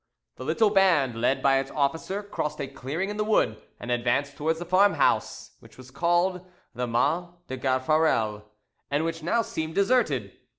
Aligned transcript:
This 0.37 0.47
little 0.47 0.71
band, 0.71 1.13
led 1.21 1.43
by 1.43 1.59
its 1.59 1.69
officer, 1.69 2.23
crossed 2.23 2.59
a 2.59 2.65
clearing 2.65 3.11
in 3.11 3.17
the 3.17 3.23
wood, 3.23 3.61
and 3.79 3.91
advanced 3.91 4.35
towards 4.35 4.57
the 4.57 4.65
farmhouse, 4.65 5.51
which 5.59 5.77
was 5.77 5.91
called 5.91 6.41
the 6.73 6.87
Mas 6.87 7.25
de 7.45 7.55
Gafarel, 7.55 8.43
and 8.89 9.05
which 9.05 9.21
now 9.21 9.43
seemed 9.43 9.75
deserted. 9.75 10.35